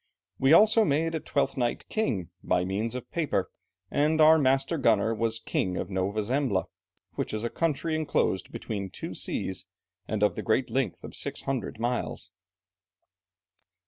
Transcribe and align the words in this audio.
We 0.39 0.51
also 0.51 0.83
made 0.83 1.13
a 1.13 1.19
Twelfth 1.19 1.57
Night 1.57 1.87
king, 1.87 2.31
by 2.43 2.65
means 2.65 2.95
of 2.95 3.11
paper, 3.11 3.51
and 3.91 4.19
our 4.19 4.39
master 4.39 4.79
gunner 4.79 5.13
was 5.13 5.37
king 5.37 5.77
of 5.77 5.91
Nova 5.91 6.23
Zembla, 6.23 6.65
which 7.13 7.35
is 7.35 7.43
a 7.43 7.51
country 7.51 7.93
enclosed 7.93 8.51
between 8.51 8.89
two 8.89 9.13
seas, 9.13 9.67
and 10.07 10.23
of 10.23 10.33
the 10.33 10.41
great 10.41 10.71
length 10.71 11.03
of 11.03 11.13
six 11.13 11.41
hundred 11.43 11.79
miles." 11.79 12.31